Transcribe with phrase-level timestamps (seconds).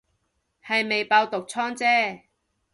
[0.65, 2.23] 係未爆毒瘡姐